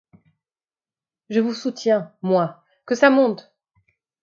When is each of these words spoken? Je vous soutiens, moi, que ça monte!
Je 1.29 1.39
vous 1.41 1.53
soutiens, 1.53 2.11
moi, 2.23 2.65
que 2.87 2.95
ça 2.95 3.11
monte! 3.11 3.53